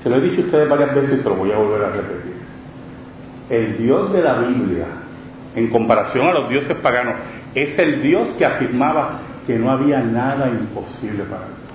Se 0.01 0.09
lo 0.09 0.17
he 0.17 0.21
dicho 0.21 0.41
a 0.41 0.45
ustedes 0.45 0.69
varias 0.69 0.95
veces 0.95 1.19
y 1.19 1.23
se 1.23 1.29
lo 1.29 1.35
voy 1.35 1.51
a 1.51 1.57
volver 1.57 1.83
a 1.83 1.89
repetir. 1.89 2.37
el 3.49 3.77
Dios 3.77 4.13
de 4.13 4.21
la 4.21 4.39
Biblia, 4.39 4.85
en 5.55 5.69
comparación 5.69 6.27
a 6.27 6.33
los 6.33 6.49
dioses 6.49 6.77
paganos, 6.77 7.15
es 7.55 7.77
el 7.79 8.03
Dios 8.03 8.27
que 8.37 8.45
afirmaba 8.45 9.19
que 9.47 9.57
no 9.57 9.71
había 9.71 9.99
nada 10.01 10.47
imposible 10.49 11.23
para 11.23 11.45
Dios. 11.45 11.66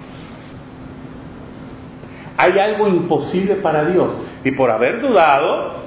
Hay 2.42 2.58
algo 2.58 2.88
imposible 2.88 3.54
para 3.54 3.84
Dios 3.84 4.14
y 4.42 4.50
por 4.50 4.68
haber 4.68 5.00
dudado 5.00 5.84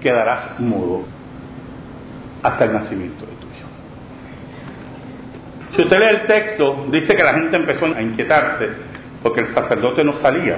quedarás 0.00 0.58
mudo 0.58 1.02
hasta 2.42 2.64
el 2.64 2.72
nacimiento 2.72 3.26
de 3.26 3.32
tu 3.32 3.46
hijo. 3.48 3.68
Si 5.74 5.82
usted 5.82 5.98
lee 5.98 6.06
el 6.06 6.26
texto, 6.26 6.86
dice 6.90 7.14
que 7.14 7.22
la 7.22 7.34
gente 7.34 7.54
empezó 7.54 7.84
a 7.84 8.00
inquietarse 8.00 8.66
porque 9.22 9.42
el 9.42 9.48
sacerdote 9.52 10.04
no 10.04 10.14
salía. 10.14 10.56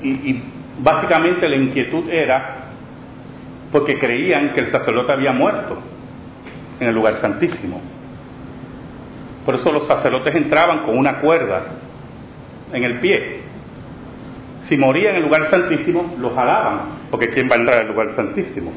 Y, 0.00 0.10
y 0.10 0.44
básicamente 0.78 1.48
la 1.48 1.56
inquietud 1.56 2.08
era 2.08 2.58
porque 3.72 3.98
creían 3.98 4.50
que 4.52 4.60
el 4.60 4.70
sacerdote 4.70 5.10
había 5.10 5.32
muerto 5.32 5.78
en 6.78 6.86
el 6.86 6.94
lugar 6.94 7.16
santísimo. 7.20 7.80
Por 9.44 9.56
eso 9.56 9.72
los 9.72 9.84
sacerdotes 9.88 10.32
entraban 10.32 10.86
con 10.86 10.96
una 10.96 11.18
cuerda 11.18 11.80
en 12.72 12.84
el 12.84 13.00
pie. 13.00 13.40
Si 14.68 14.76
moría 14.76 15.10
en 15.10 15.16
el 15.16 15.22
lugar 15.22 15.50
santísimo, 15.50 16.14
lo 16.18 16.30
jalaban, 16.34 16.80
porque 17.10 17.28
¿quién 17.28 17.50
va 17.50 17.56
a 17.56 17.58
entrar 17.58 17.80
al 17.80 17.88
lugar 17.88 18.14
santísimo? 18.16 18.72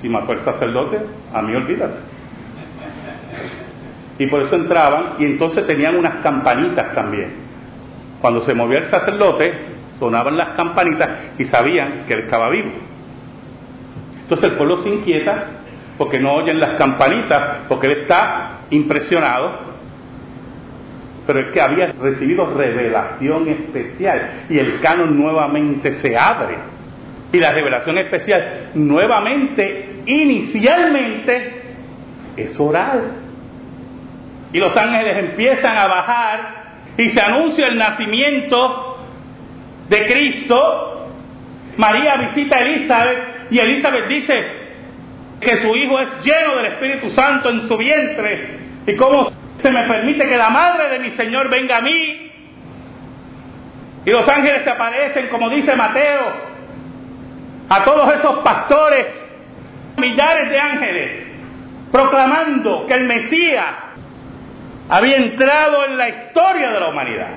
Si 0.00 0.08
mató 0.08 0.32
el 0.32 0.44
sacerdote, 0.44 0.98
a 1.32 1.42
mí 1.42 1.54
olvídate. 1.54 1.98
Y 4.18 4.26
por 4.28 4.42
eso 4.42 4.54
entraban 4.54 5.14
y 5.18 5.24
entonces 5.24 5.66
tenían 5.66 5.96
unas 5.96 6.16
campanitas 6.16 6.94
también. 6.94 7.32
Cuando 8.20 8.42
se 8.42 8.54
movía 8.54 8.78
el 8.78 8.90
sacerdote, 8.90 9.52
sonaban 9.98 10.36
las 10.36 10.54
campanitas 10.54 11.10
y 11.38 11.44
sabían 11.46 12.04
que 12.06 12.14
él 12.14 12.20
estaba 12.20 12.48
vivo. 12.50 12.70
Entonces 14.22 14.50
el 14.50 14.56
pueblo 14.56 14.78
se 14.78 14.88
inquieta 14.88 15.46
porque 15.98 16.18
no 16.18 16.34
oyen 16.34 16.60
las 16.60 16.76
campanitas, 16.76 17.66
porque 17.68 17.86
él 17.88 17.92
está 18.02 18.60
impresionado. 18.70 19.73
Pero 21.26 21.40
es 21.40 21.52
que 21.52 21.60
había 21.60 21.92
recibido 21.92 22.46
revelación 22.54 23.48
especial 23.48 24.44
y 24.48 24.58
el 24.58 24.80
canon 24.80 25.18
nuevamente 25.18 25.94
se 26.00 26.16
abre. 26.16 26.56
Y 27.32 27.38
la 27.38 27.52
revelación 27.52 27.98
especial 27.98 28.70
nuevamente, 28.74 30.02
inicialmente, 30.06 31.62
es 32.36 32.58
oral. 32.60 33.12
Y 34.52 34.58
los 34.58 34.76
ángeles 34.76 35.30
empiezan 35.30 35.76
a 35.76 35.86
bajar 35.88 36.40
y 36.96 37.08
se 37.08 37.20
anuncia 37.20 37.66
el 37.66 37.76
nacimiento 37.76 38.98
de 39.88 40.06
Cristo. 40.06 41.08
María 41.76 42.12
visita 42.28 42.56
a 42.56 42.60
Elizabeth 42.60 43.18
y 43.50 43.58
Elizabeth 43.58 44.06
dice 44.06 44.34
que 45.40 45.56
su 45.56 45.74
hijo 45.74 46.00
es 46.00 46.08
lleno 46.24 46.56
del 46.56 46.72
Espíritu 46.72 47.10
Santo 47.10 47.50
en 47.50 47.66
su 47.66 47.76
vientre. 47.76 48.58
¿Y 48.86 48.94
cómo 48.96 49.30
se 49.64 49.70
me 49.70 49.88
permite 49.88 50.28
que 50.28 50.36
la 50.36 50.50
madre 50.50 50.90
de 50.90 50.98
mi 50.98 51.12
Señor 51.12 51.48
venga 51.48 51.78
a 51.78 51.80
mí? 51.80 52.30
Y 54.04 54.10
los 54.10 54.28
ángeles 54.28 54.62
se 54.62 54.68
aparecen, 54.68 55.28
como 55.28 55.48
dice 55.48 55.74
Mateo, 55.74 56.26
a 57.70 57.82
todos 57.82 58.12
esos 58.12 58.40
pastores, 58.40 59.06
millares 59.96 60.50
de 60.50 60.60
ángeles, 60.60 61.26
proclamando 61.90 62.86
que 62.86 62.92
el 62.92 63.04
Mesías 63.04 63.64
había 64.90 65.16
entrado 65.16 65.86
en 65.86 65.96
la 65.96 66.10
historia 66.10 66.70
de 66.70 66.80
la 66.80 66.88
humanidad. 66.88 67.28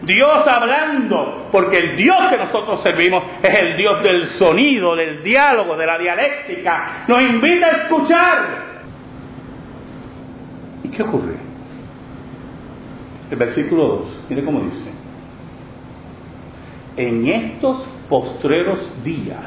Dios 0.00 0.48
hablando, 0.48 1.50
porque 1.52 1.76
el 1.76 1.96
Dios 1.96 2.22
que 2.30 2.38
nosotros 2.38 2.82
servimos 2.82 3.22
es 3.42 3.54
el 3.54 3.76
Dios 3.76 4.02
del 4.02 4.30
sonido, 4.30 4.96
del 4.96 5.22
diálogo, 5.22 5.76
de 5.76 5.84
la 5.84 5.98
dialéctica. 5.98 7.04
Nos 7.06 7.20
invita 7.20 7.66
a 7.66 7.70
escuchar. 7.82 8.38
¿Y 10.84 10.88
qué 10.88 11.02
ocurre? 11.02 11.33
El 13.30 13.36
versículo 13.38 13.86
2, 13.86 14.24
mire 14.28 14.44
cómo 14.44 14.60
dice. 14.60 14.90
En 16.96 17.26
estos 17.26 17.86
postreros 18.08 18.78
días, 19.02 19.44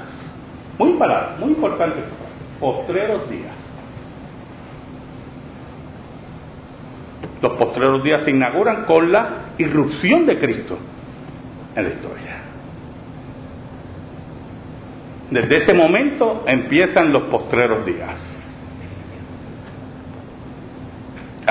muy 0.78 0.94
parado, 0.94 1.38
muy 1.40 1.50
importante, 1.50 2.00
postreros 2.60 3.30
días. 3.30 3.54
Los 7.42 7.54
postreros 7.54 8.04
días 8.04 8.24
se 8.24 8.32
inauguran 8.32 8.86
con 8.86 9.12
la 9.12 9.52
irrupción 9.58 10.26
de 10.26 10.40
Cristo 10.40 10.78
en 11.76 11.84
la 11.84 11.90
historia. 11.90 12.38
Desde 15.30 15.58
ese 15.58 15.74
momento 15.74 16.44
empiezan 16.48 17.12
los 17.12 17.24
postreros 17.24 17.86
días. 17.86 18.37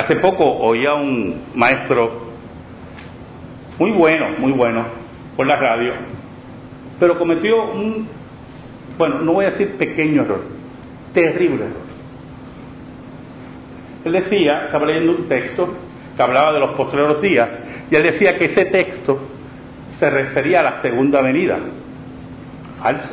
Hace 0.06 0.20
poco 0.20 0.44
oía 0.44 0.94
un 0.94 1.46
maestro 1.56 2.26
muy 3.76 3.90
bueno, 3.90 4.26
muy 4.38 4.52
bueno, 4.52 4.84
por 5.36 5.48
la 5.48 5.56
radio, 5.56 5.94
pero 7.00 7.18
cometió 7.18 7.72
un, 7.72 8.06
bueno, 8.96 9.18
no 9.22 9.32
voy 9.32 9.46
a 9.46 9.50
decir 9.50 9.76
pequeño 9.76 10.22
error, 10.22 10.42
terrible 11.12 11.64
error. 11.64 11.86
Él 14.04 14.12
decía, 14.12 14.66
estaba 14.66 14.86
leyendo 14.86 15.10
un 15.10 15.26
texto 15.26 15.74
que 16.16 16.22
hablaba 16.22 16.52
de 16.52 16.60
los 16.60 16.70
postreros 16.76 17.20
días, 17.20 17.48
y 17.90 17.96
él 17.96 18.04
decía 18.04 18.38
que 18.38 18.44
ese 18.44 18.66
texto 18.66 19.18
se 19.98 20.08
refería 20.08 20.60
a 20.60 20.62
la 20.62 20.82
segunda 20.82 21.20
venida. 21.20 21.58
Falso. 22.80 23.12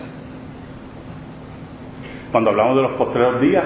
Cuando 2.31 2.51
hablamos 2.51 2.75
de 2.75 2.81
los 2.83 2.91
postreros 2.91 3.41
días, 3.41 3.65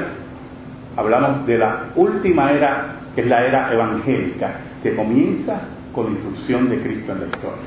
hablamos 0.96 1.46
de 1.46 1.58
la 1.58 1.88
última 1.94 2.54
era, 2.54 2.94
es 3.18 3.26
la 3.26 3.46
era 3.46 3.74
evangélica, 3.74 4.52
que 4.84 4.96
comienza 4.96 5.60
con 5.92 6.06
la 6.06 6.12
instrucción 6.12 6.70
de 6.70 6.82
Cristo 6.82 7.12
en 7.14 7.20
la 7.20 7.26
historia. 7.26 7.58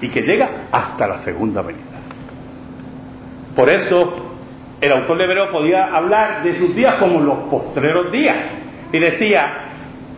Y 0.00 0.08
que 0.10 0.22
llega 0.22 0.50
hasta 0.72 1.06
la 1.06 1.18
segunda 1.18 1.62
venida. 1.62 1.84
Por 3.54 3.70
eso 3.70 4.14
el 4.80 4.92
autor 4.92 5.16
de 5.16 5.24
Hebreo 5.24 5.52
podía 5.52 5.96
hablar 5.96 6.42
de 6.42 6.58
sus 6.58 6.74
días 6.74 6.96
como 6.96 7.20
los 7.20 7.38
postreros 7.48 8.10
días. 8.10 8.36
Y 8.92 8.98
decía, 8.98 9.68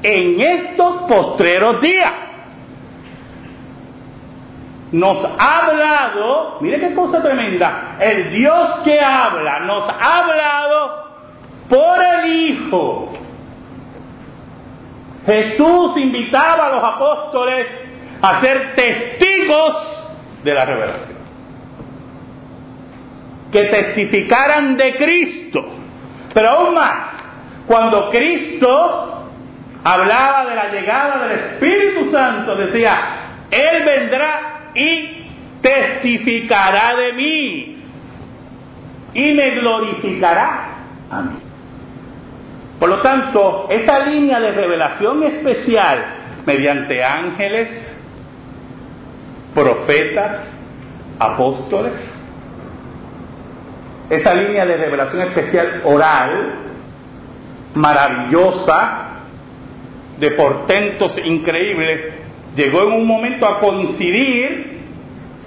en 0.03 0.41
estos 0.41 1.03
postreros 1.03 1.83
días 1.83 2.13
nos 4.91 5.23
ha 5.39 5.67
hablado, 5.67 6.61
mire 6.63 6.81
qué 6.81 6.95
cosa 6.95 7.23
tremenda, 7.23 7.99
el 8.01 8.31
Dios 8.31 8.81
que 8.85 8.99
habla 8.99 9.61
nos 9.61 9.87
ha 9.87 10.19
hablado 10.21 11.08
por 11.69 12.03
el 12.03 12.33
Hijo. 12.33 13.13
Jesús 15.27 15.97
invitaba 15.97 16.67
a 16.67 16.71
los 16.71 16.85
apóstoles 16.85 17.67
a 18.23 18.41
ser 18.41 18.75
testigos 18.75 20.07
de 20.43 20.55
la 20.55 20.65
revelación. 20.65 21.19
Que 23.53 23.65
testificaran 23.65 24.77
de 24.77 24.97
Cristo. 24.97 25.65
Pero 26.33 26.49
aún 26.49 26.75
más, 26.75 26.95
cuando 27.67 28.11
Cristo 28.11 29.29
hablaba 29.85 30.47
de 30.47 30.55
la 30.55 30.69
llegada 30.71 31.27
del 31.27 31.39
Espíritu 31.39 32.11
Santo, 32.11 32.57
decía, 32.57 33.01
Él 33.51 33.85
vendrá 33.85 34.71
y 34.75 35.29
testificará 35.61 36.95
de 36.95 37.13
mí 37.15 37.85
y 39.15 39.33
me 39.33 39.51
glorificará 39.51 40.69
a 41.11 41.23
mí. 41.23 41.48
Por 42.79 42.89
lo 42.89 43.01
tanto, 43.01 43.67
esa 43.71 44.07
línea 44.07 44.39
de 44.39 44.53
revelación 44.53 45.23
especial 45.25 45.99
mediante 46.47 47.03
ángeles, 47.03 47.69
profetas, 49.55 50.55
apóstoles, 51.19 51.93
esa 54.11 54.33
línea 54.33 54.65
de 54.65 54.77
revelación 54.77 55.23
especial 55.23 55.83
oral, 55.85 56.55
maravillosa, 57.75 59.05
de 60.19 60.31
portentos 60.33 61.13
increíbles, 61.25 62.01
llegó 62.57 62.83
en 62.83 62.93
un 62.93 63.07
momento 63.07 63.47
a 63.47 63.61
coincidir 63.61 64.79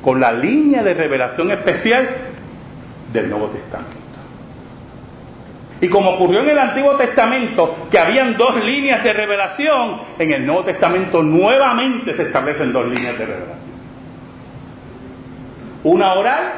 con 0.01 0.19
la 0.19 0.31
línea 0.31 0.83
de 0.83 0.93
revelación 0.93 1.51
especial 1.51 2.09
del 3.11 3.29
Nuevo 3.29 3.47
Testamento. 3.47 4.00
Y 5.81 5.89
como 5.89 6.11
ocurrió 6.11 6.41
en 6.41 6.49
el 6.49 6.59
Antiguo 6.59 6.95
Testamento, 6.95 7.87
que 7.89 7.97
habían 7.97 8.37
dos 8.37 8.55
líneas 8.63 9.03
de 9.03 9.13
revelación, 9.13 10.01
en 10.19 10.31
el 10.31 10.45
Nuevo 10.45 10.63
Testamento 10.63 11.23
nuevamente 11.23 12.15
se 12.15 12.23
establecen 12.23 12.71
dos 12.71 12.85
líneas 12.85 13.17
de 13.17 13.25
revelación. 13.25 13.71
Una 15.83 16.13
oral 16.13 16.53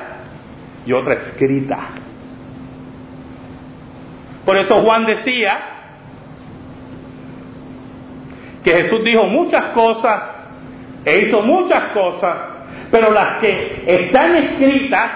y 0.86 0.92
otra 0.92 1.14
escrita. 1.14 1.80
Por 4.46 4.58
eso 4.58 4.82
Juan 4.82 5.06
decía 5.06 5.58
que 8.62 8.72
Jesús 8.72 9.06
dijo 9.06 9.26
muchas 9.28 9.68
cosas 9.68 10.22
e 11.06 11.20
hizo 11.20 11.42
muchas 11.42 11.92
cosas 11.92 12.54
Pero 12.94 13.12
las 13.12 13.40
que 13.40 13.84
están 13.88 14.36
escritas 14.36 15.10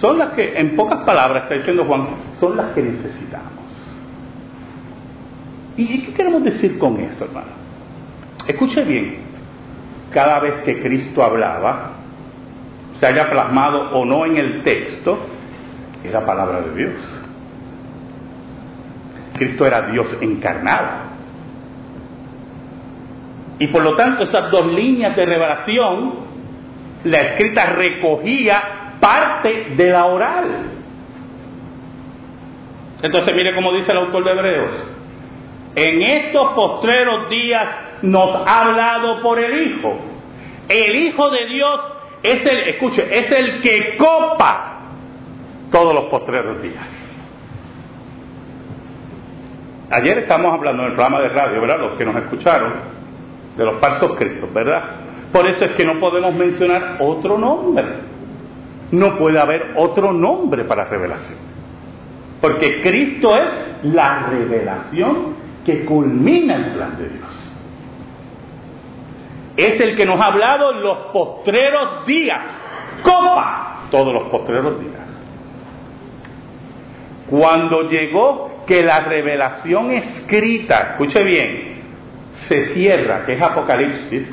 son 0.00 0.18
las 0.18 0.32
que, 0.34 0.58
en 0.58 0.76
pocas 0.76 1.04
palabras, 1.04 1.44
está 1.44 1.54
diciendo 1.54 1.84
Juan, 1.84 2.08
son 2.38 2.56
las 2.56 2.72
que 2.72 2.82
necesitamos. 2.82 3.52
¿Y 5.76 6.04
qué 6.04 6.12
queremos 6.12 6.44
decir 6.44 6.78
con 6.78 6.98
eso, 7.00 7.24
hermano? 7.24 7.52
Escuche 8.46 8.82
bien, 8.84 9.18
cada 10.12 10.40
vez 10.40 10.62
que 10.62 10.80
Cristo 10.80 11.22
hablaba, 11.22 11.92
se 12.98 13.06
haya 13.06 13.30
plasmado 13.30 13.90
o 13.92 14.04
no 14.04 14.24
en 14.26 14.36
el 14.36 14.62
texto, 14.62 15.18
era 16.04 16.24
palabra 16.24 16.60
de 16.62 16.74
Dios. 16.74 17.24
Cristo 19.34 19.66
era 19.66 19.82
Dios 19.82 20.16
encarnado. 20.20 21.08
Y 23.60 23.66
por 23.68 23.82
lo 23.82 23.96
tanto 23.96 24.24
esas 24.24 24.50
dos 24.50 24.66
líneas 24.66 25.16
de 25.16 25.26
revelación, 25.26 26.14
la 27.04 27.20
escrita 27.20 27.66
recogía 27.66 28.77
parte 29.00 29.74
de 29.76 29.90
la 29.90 30.06
oral. 30.06 30.46
Entonces 33.02 33.34
mire 33.34 33.54
cómo 33.54 33.72
dice 33.72 33.92
el 33.92 33.98
autor 33.98 34.24
de 34.24 34.30
Hebreos. 34.30 34.72
En 35.76 36.02
estos 36.02 36.52
postreros 36.54 37.28
días 37.28 37.68
nos 38.02 38.34
ha 38.46 38.64
hablado 38.64 39.22
por 39.22 39.38
el 39.38 39.62
Hijo. 39.62 39.96
El 40.68 40.96
Hijo 40.96 41.30
de 41.30 41.46
Dios 41.46 41.80
es 42.22 42.44
el, 42.44 42.58
escuche, 42.68 43.06
es 43.10 43.30
el 43.30 43.60
que 43.60 43.96
copa 43.96 44.80
todos 45.70 45.94
los 45.94 46.04
postreros 46.06 46.60
días. 46.62 46.84
Ayer 49.90 50.18
estamos 50.18 50.52
hablando 50.52 50.82
en 50.82 50.90
el 50.90 50.94
programa 50.94 51.20
de 51.20 51.28
radio, 51.30 51.60
¿verdad? 51.60 51.78
Los 51.78 51.96
que 51.96 52.04
nos 52.04 52.16
escucharon, 52.16 52.74
de 53.56 53.64
los 53.64 53.78
falsos 53.80 54.16
cristos, 54.16 54.52
¿verdad? 54.52 54.82
Por 55.32 55.46
eso 55.48 55.64
es 55.64 55.70
que 55.72 55.84
no 55.84 55.98
podemos 55.98 56.34
mencionar 56.34 56.96
otro 57.00 57.38
nombre. 57.38 57.84
No 58.90 59.18
puede 59.18 59.38
haber 59.38 59.74
otro 59.76 60.12
nombre 60.12 60.64
para 60.64 60.84
revelación. 60.84 61.38
Porque 62.40 62.80
Cristo 62.82 63.36
es 63.36 63.84
la 63.84 64.26
revelación 64.28 65.34
que 65.64 65.84
culmina 65.84 66.56
el 66.56 66.72
plan 66.72 66.96
de 66.96 67.08
Dios 67.08 67.48
es 69.58 69.80
el 69.80 69.96
que 69.96 70.06
nos 70.06 70.20
ha 70.20 70.26
hablado 70.26 70.72
los 70.72 70.98
postreros 71.12 72.06
días. 72.06 72.38
Copa 73.02 73.88
todos 73.90 74.14
los 74.14 74.22
postreros 74.28 74.80
días. 74.80 74.94
Cuando 77.28 77.90
llegó 77.90 78.64
que 78.68 78.84
la 78.84 79.00
revelación 79.00 79.90
escrita, 79.90 80.90
escuche 80.92 81.24
bien, 81.24 81.82
se 82.46 82.66
cierra, 82.66 83.26
que 83.26 83.32
es 83.34 83.42
Apocalipsis, 83.42 84.28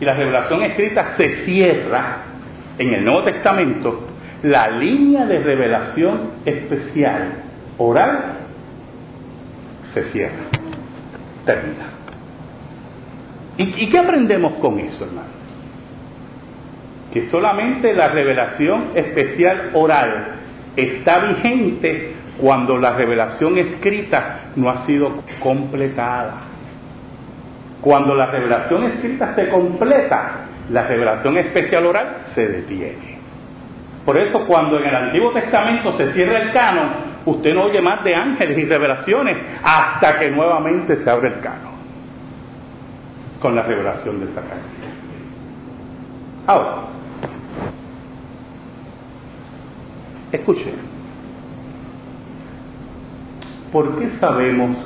y 0.00 0.04
la 0.04 0.14
revelación 0.14 0.62
escrita 0.62 1.14
se 1.16 1.44
cierra 1.44 2.18
en 2.78 2.94
el 2.94 3.04
Nuevo 3.04 3.22
Testamento, 3.24 4.06
la 4.42 4.68
línea 4.70 5.24
de 5.24 5.38
revelación 5.38 6.32
especial 6.44 7.42
oral 7.78 8.36
se 9.94 10.04
cierra, 10.04 10.44
termina. 11.44 11.86
¿Y, 13.58 13.88
qué 13.88 13.98
aprendemos 13.98 14.54
con 14.54 14.78
eso, 14.78 15.06
hermano? 15.06 15.28
Que 17.12 17.28
solamente 17.28 17.94
la 17.94 18.08
revelación 18.08 18.90
especial 18.94 19.70
oral 19.72 20.34
está 20.76 21.20
vigente 21.20 22.12
cuando 22.38 22.76
la 22.76 22.92
revelación 22.92 23.56
escrita 23.56 24.50
no 24.56 24.68
ha 24.68 24.84
sido 24.84 25.22
completada. 25.40 26.55
Cuando 27.80 28.14
la 28.14 28.26
revelación 28.26 28.84
escrita 28.84 29.34
se 29.34 29.48
completa, 29.48 30.46
la 30.70 30.82
revelación 30.84 31.38
especial 31.38 31.86
oral 31.86 32.16
se 32.34 32.46
detiene. 32.46 33.16
Por 34.04 34.16
eso 34.16 34.46
cuando 34.46 34.78
en 34.78 34.86
el 34.86 34.94
Antiguo 34.94 35.32
Testamento 35.32 35.92
se 35.92 36.12
cierra 36.12 36.42
el 36.42 36.52
canon, 36.52 36.90
usted 37.24 37.52
no 37.54 37.64
oye 37.64 37.80
más 37.80 38.04
de 38.04 38.14
ángeles 38.14 38.56
y 38.56 38.64
revelaciones 38.64 39.36
hasta 39.62 40.18
que 40.18 40.30
nuevamente 40.30 40.96
se 40.96 41.10
abre 41.10 41.28
el 41.28 41.40
canon 41.40 41.76
con 43.40 43.54
la 43.54 43.62
revelación 43.62 44.20
de 44.20 44.26
Zacarías. 44.28 44.64
Ahora, 46.46 46.82
escuche, 50.32 50.72
¿por 53.72 53.98
qué 53.98 54.10
sabemos 54.18 54.76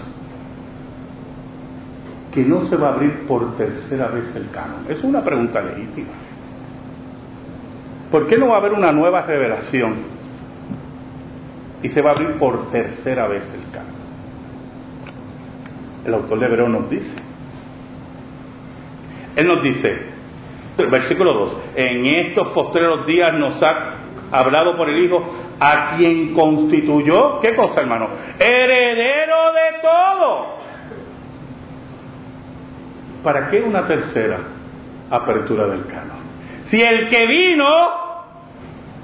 que 2.33 2.43
no 2.43 2.66
se 2.66 2.77
va 2.77 2.88
a 2.88 2.95
abrir 2.95 3.27
por 3.27 3.57
tercera 3.57 4.09
vez 4.09 4.25
el 4.35 4.51
canon? 4.51 4.87
Es 4.88 5.03
una 5.03 5.23
pregunta 5.23 5.61
legítima. 5.61 6.12
¿Por 8.11 8.27
qué 8.27 8.37
no 8.38 8.49
va 8.49 8.57
a 8.57 8.59
haber 8.59 8.73
una 8.73 8.93
nueva 8.93 9.23
revelación 9.23 9.97
y 11.83 11.88
se 11.88 12.03
va 12.03 12.11
a 12.11 12.12
abrir 12.14 12.38
por 12.38 12.71
tercera 12.71 13.27
vez 13.29 13.45
el 13.55 13.71
canon? 13.73 14.01
El 16.05 16.14
autor 16.14 16.38
de 16.38 16.47
Hebreo 16.47 16.69
nos 16.69 16.88
dice, 16.88 17.14
él 19.37 19.47
nos 19.47 19.62
dice, 19.62 19.99
versículo 20.90 21.33
2, 21.33 21.57
en 21.77 22.07
estos 22.07 22.49
postreros 22.49 23.07
días 23.07 23.35
nos 23.35 23.62
ha 23.62 23.95
hablado 24.33 24.77
por 24.77 24.88
el 24.88 25.05
Hijo, 25.05 25.23
a 25.61 25.97
quien 25.97 26.33
constituyó, 26.35 27.40
¿qué 27.40 27.55
cosa 27.55 27.83
hermano? 27.83 28.09
Heredero 28.38 29.53
de 29.53 29.81
todo. 29.83 30.60
¿Para 33.23 33.51
qué 33.51 33.61
una 33.61 33.87
tercera 33.87 34.39
apertura 35.11 35.67
del 35.67 35.87
canon? 35.87 36.21
Si 36.71 36.81
el 36.81 37.09
que 37.09 37.27
vino 37.27 37.67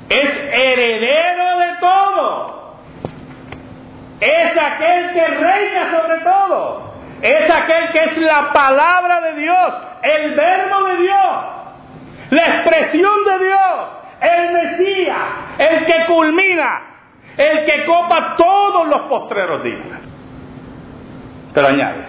es 0.08 0.30
heredero 0.52 1.58
de 1.58 1.76
todo, 1.80 2.76
es 4.20 4.58
aquel 4.58 5.12
que 5.12 5.26
reina 5.26 5.90
sobre 5.90 6.18
todo, 6.20 6.94
es 7.20 7.50
aquel 7.50 7.90
que 7.92 8.04
es 8.04 8.18
la 8.18 8.52
palabra 8.52 9.20
de 9.20 9.40
Dios, 9.40 9.74
el 10.02 10.34
verbo 10.34 10.84
de 10.84 10.96
Dios, 11.02 12.30
la 12.30 12.46
expresión 12.46 13.24
de 13.24 13.44
Dios, 13.44 13.88
el 14.20 14.52
Mesías, 14.52 15.18
el 15.58 15.84
que 15.84 16.06
culmina, 16.06 16.82
el 17.36 17.64
que 17.64 17.84
copa 17.84 18.36
todos 18.36 18.88
los 18.88 19.00
postreros 19.08 19.62
días. 19.62 20.00
Pero 21.52 21.68
añade, 21.68 22.04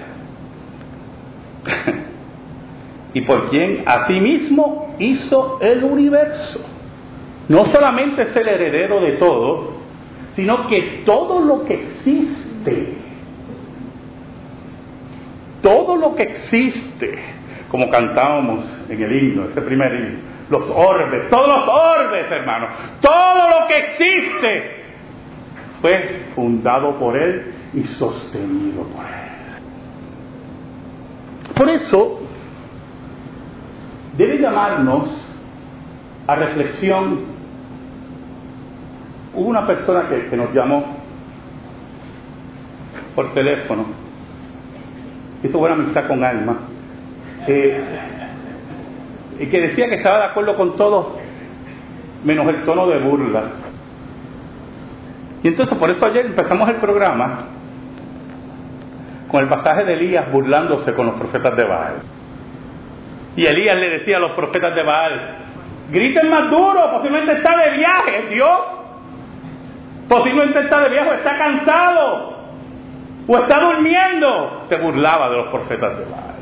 y 3.18 3.22
por 3.22 3.50
quien 3.50 3.82
asimismo 3.88 4.96
hizo 5.00 5.58
el 5.60 5.84
universo. 5.84 6.64
No 7.50 7.66
solamente 7.66 8.22
es 8.22 8.36
el 8.36 8.48
heredero 8.48 9.02
de 9.02 9.14
todo, 9.14 9.72
sino 10.36 10.68
que 10.68 11.02
todo 11.04 11.42
lo 11.42 11.66
que 11.66 11.74
existe, 11.74 12.94
todo 15.64 15.96
lo 15.96 16.14
que 16.14 16.24
existe, 16.24 17.18
como 17.72 17.90
cantábamos 17.90 18.66
en 18.88 19.02
el 19.02 19.12
himno, 19.12 19.46
ese 19.50 19.64
primer 19.64 19.92
himno, 19.96 20.20
los 20.52 20.70
orbes, 20.70 21.28
todos 21.32 21.48
los 21.48 21.68
orbes, 21.68 22.32
hermanos, 22.32 22.70
todo 23.02 23.50
lo 23.50 23.68
que 23.68 23.78
existe 23.80 24.84
fue 25.82 26.22
fundado 26.36 27.00
por 27.00 27.18
Él 27.18 27.52
y 27.74 27.82
sostenido 27.82 28.84
por 28.84 29.06
Él. 29.06 29.18
Por 31.56 31.70
eso, 31.70 32.27
debe 34.18 34.40
llamarnos 34.40 35.10
a 36.26 36.36
reflexión. 36.36 37.38
Hubo 39.34 39.48
una 39.48 39.66
persona 39.68 40.10
que, 40.10 40.36
nos 40.36 40.54
llamó 40.54 40.84
por 43.16 43.34
teléfono, 43.34 43.86
hizo 45.44 45.60
buena 45.60 45.76
amistad 45.76 46.08
con 46.08 46.24
Alma, 46.24 46.58
y 49.40 49.46
que 49.46 49.62
decía 49.62 49.90
que 49.90 49.96
estaba 49.96 50.18
de 50.18 50.26
acuerdo 50.26 50.56
con 50.56 50.76
todo, 50.76 51.18
menos 52.24 52.48
el 52.48 52.66
tono 52.66 52.88
de 52.88 53.00
burla. 53.00 53.44
Y 55.44 55.48
entonces 55.50 55.78
por 55.78 55.92
eso 55.92 56.06
ayer 56.06 56.26
empezamos 56.26 56.68
el 56.70 56.78
programa 56.78 57.46
con 59.30 59.44
el 59.44 59.50
pasaje 59.50 59.84
de 59.84 59.94
Elías 59.94 60.32
burlándose 60.32 60.94
con 60.94 61.06
los 61.06 61.16
profetas 61.16 61.56
de 61.56 61.64
Baal. 61.64 62.17
Y 63.38 63.46
Elías 63.46 63.78
le 63.78 63.90
decía 64.00 64.18
a 64.18 64.20
los 64.20 64.32
profetas 64.32 64.74
de 64.74 64.82
Baal, 64.82 65.36
griten 65.92 66.28
más 66.28 66.50
duro, 66.50 66.90
posiblemente 66.92 67.34
está 67.34 67.56
de 67.56 67.78
viaje, 67.78 68.28
Dios. 68.32 68.60
Posiblemente 70.10 70.60
está 70.62 70.82
de 70.82 70.90
viaje, 70.90 71.10
o 71.12 71.14
está 71.14 71.38
cansado, 71.38 72.34
o 73.28 73.38
está 73.38 73.60
durmiendo. 73.60 74.66
Se 74.68 74.78
burlaba 74.78 75.30
de 75.30 75.38
los 75.38 75.48
profetas 75.50 76.00
de 76.00 76.06
Baal. 76.06 76.36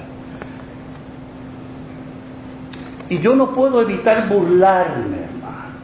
Y 3.10 3.20
yo 3.20 3.36
no 3.36 3.54
puedo 3.54 3.82
evitar 3.82 4.30
burlarme, 4.30 5.18
hermano, 5.18 5.76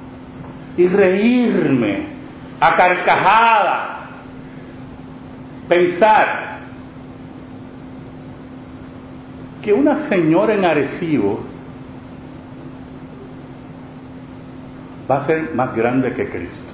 y 0.78 0.88
reírme 0.88 2.06
a 2.62 2.76
carcajada, 2.78 4.00
pensar 5.67 6.50
que 9.62 9.74
una 9.74 10.08
señora 10.10 10.54
en 10.54 10.65
Arecibo 10.65 11.39
va 15.10 15.17
a 15.17 15.26
ser 15.26 15.54
más 15.54 15.76
grande 15.76 16.13
que 16.13 16.30
Cristo. 16.30 16.74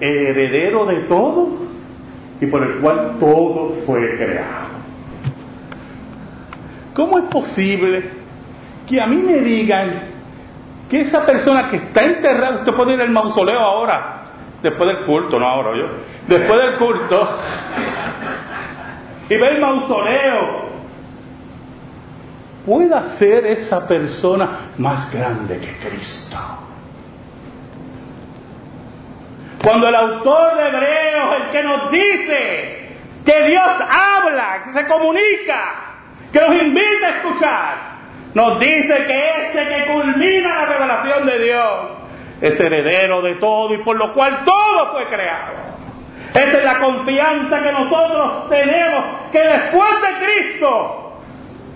Heredero 0.00 0.86
de 0.86 1.00
todo 1.02 1.48
y 2.40 2.46
por 2.46 2.62
el 2.62 2.80
cual 2.80 3.16
todo 3.20 3.70
fue 3.86 4.16
creado. 4.16 4.74
¿Cómo 6.94 7.18
es 7.18 7.24
posible 7.24 8.10
que 8.88 9.00
a 9.00 9.06
mí 9.06 9.16
me 9.16 9.38
digan 9.40 10.14
que 10.88 11.00
esa 11.00 11.24
persona 11.24 11.68
que 11.68 11.76
está 11.76 12.04
enterrada, 12.04 12.58
usted 12.58 12.72
puede 12.74 12.94
ir 12.94 13.00
al 13.00 13.10
mausoleo 13.10 13.58
ahora, 13.58 14.22
después 14.62 14.88
del 14.88 15.06
culto, 15.06 15.38
no 15.40 15.46
ahora 15.46 15.76
yo, 15.76 15.86
después 16.28 16.60
del 16.60 16.78
culto, 16.78 17.30
y 19.28 19.36
ve 19.36 19.48
el 19.48 19.60
mausoleo, 19.60 20.63
pueda 22.64 23.16
ser 23.18 23.46
esa 23.46 23.86
persona 23.86 24.72
más 24.78 25.12
grande 25.12 25.58
que 25.58 25.88
Cristo. 25.88 26.36
Cuando 29.62 29.88
el 29.88 29.94
autor 29.94 30.56
de 30.56 30.68
Hebreos, 30.68 31.36
el 31.40 31.50
que 31.50 31.62
nos 31.62 31.90
dice 31.90 32.98
que 33.24 33.48
Dios 33.48 33.70
habla, 33.80 34.62
que 34.64 34.72
se 34.72 34.86
comunica, 34.86 35.74
que 36.32 36.40
nos 36.40 36.54
invita 36.62 37.06
a 37.06 37.10
escuchar, 37.10 37.74
nos 38.34 38.60
dice 38.60 39.06
que 39.06 39.30
este 39.46 39.68
que 39.68 39.92
culmina 39.92 40.54
la 40.54 40.66
revelación 40.66 41.26
de 41.26 41.38
Dios 41.38 41.74
es 42.40 42.60
heredero 42.60 43.22
de 43.22 43.36
todo 43.36 43.72
y 43.74 43.82
por 43.84 43.96
lo 43.96 44.12
cual 44.12 44.44
todo 44.44 44.92
fue 44.92 45.06
creado. 45.06 45.64
Esa 46.34 46.58
es 46.58 46.64
la 46.64 46.80
confianza 46.80 47.62
que 47.62 47.72
nosotros 47.72 48.48
tenemos, 48.50 49.30
que 49.30 49.38
después 49.38 49.90
de 50.02 50.26
Cristo 50.26 51.03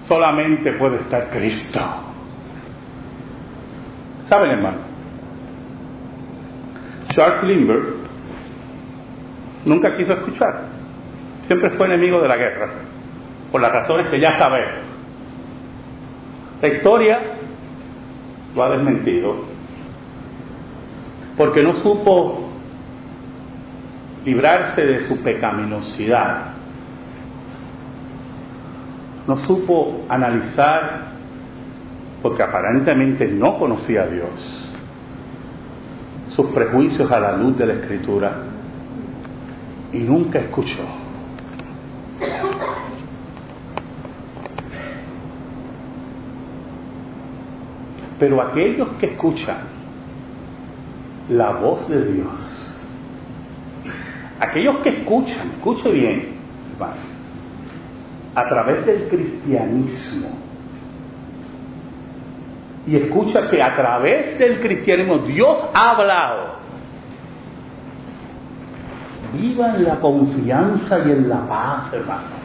solamente 0.08 0.72
puede 0.72 0.96
estar 0.96 1.28
Cristo. 1.28 1.80
¿Saben, 4.28 4.50
hermano? 4.50 4.78
Charles 7.10 7.42
Lindbergh 7.44 7.94
nunca 9.64 9.96
quiso 9.96 10.14
escuchar. 10.14 10.66
Siempre 11.46 11.70
fue 11.70 11.86
enemigo 11.86 12.20
de 12.20 12.28
la 12.28 12.36
guerra, 12.36 12.70
por 13.52 13.60
las 13.60 13.72
razones 13.72 14.08
que 14.08 14.20
ya 14.20 14.36
sabemos. 14.38 14.86
La 16.60 16.68
historia 16.68 17.20
lo 18.54 18.62
ha 18.64 18.70
desmentido, 18.70 19.44
porque 21.36 21.62
no 21.62 21.74
supo 21.74 22.48
librarse 24.24 24.82
de 24.82 25.08
su 25.08 25.22
pecaminosidad 25.22 26.57
no 29.28 29.36
supo 29.36 30.06
analizar, 30.08 31.08
porque 32.22 32.42
aparentemente 32.42 33.28
no 33.28 33.58
conocía 33.58 34.04
a 34.04 34.06
Dios, 34.06 34.30
sus 36.34 36.46
prejuicios 36.46 37.12
a 37.12 37.20
la 37.20 37.36
luz 37.36 37.58
de 37.58 37.66
la 37.66 37.74
escritura 37.74 38.32
y 39.92 39.98
nunca 39.98 40.38
escuchó. 40.38 40.82
Pero 48.18 48.42
aquellos 48.42 48.88
que 48.98 49.06
escuchan 49.06 49.58
la 51.28 51.50
voz 51.50 51.86
de 51.86 52.12
Dios, 52.12 52.82
aquellos 54.40 54.78
que 54.78 54.88
escuchan, 54.88 55.50
escuche 55.58 55.92
bien, 55.92 56.28
hermano, 56.72 57.07
a 58.38 58.48
través 58.48 58.86
del 58.86 59.08
cristianismo. 59.08 60.28
Y 62.86 62.96
escucha 62.96 63.50
que 63.50 63.62
a 63.62 63.74
través 63.74 64.38
del 64.38 64.60
cristianismo 64.60 65.18
Dios 65.18 65.58
ha 65.74 65.90
hablado. 65.90 66.58
Viva 69.34 69.74
en 69.74 69.84
la 69.84 70.00
confianza 70.00 70.98
y 71.00 71.10
en 71.10 71.28
la 71.28 71.46
paz, 71.46 71.92
hermano. 71.92 72.38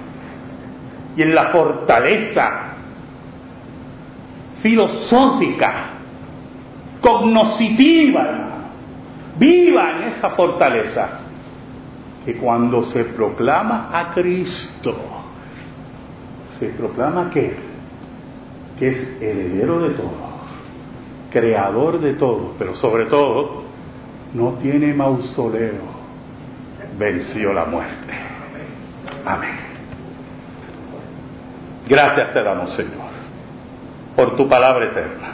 Y 1.16 1.22
en 1.22 1.34
la 1.34 1.46
fortaleza 1.46 2.74
filosófica, 4.62 5.74
cognoscitiva, 7.00 8.22
hermano. 8.22 8.54
Viva 9.38 9.92
en 9.92 10.04
esa 10.10 10.32
fortaleza. 10.32 11.20
Que 12.26 12.38
cuando 12.38 12.84
se 12.86 13.04
proclama 13.06 13.90
a 13.94 14.14
Cristo, 14.14 14.96
se 16.64 16.70
proclama 16.78 17.30
que, 17.30 17.56
que 18.80 18.88
es 18.88 19.22
heredero 19.22 19.80
de 19.80 19.90
todo, 19.90 20.12
creador 21.32 22.00
de 22.00 22.14
todo, 22.14 22.54
pero 22.58 22.76
sobre 22.76 23.08
todo 23.08 23.64
no 24.34 24.54
tiene 24.62 24.94
mausoleo, 24.94 25.82
venció 26.98 27.54
la 27.54 27.66
muerte. 27.66 28.14
Amén. 29.26 29.74
Gracias 31.88 32.34
te 32.34 32.44
damos, 32.44 32.74
Señor, 32.76 33.12
por 34.16 34.38
tu 34.38 34.48
palabra 34.48 34.86
eterna. 34.86 35.28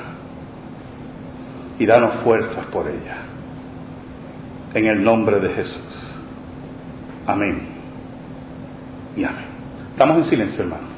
Y 1.77 1.85
danos 1.85 2.15
fuerzas 2.23 2.65
por 2.73 2.87
ella. 2.89 3.17
En 4.73 4.85
el 4.85 5.01
nombre 5.01 5.39
de 5.39 5.49
Jesús. 5.49 5.81
Amén. 7.25 7.69
Y 9.15 9.23
amén. 9.23 9.45
Estamos 9.91 10.17
en 10.17 10.29
silencio, 10.29 10.63
hermano. 10.63 10.88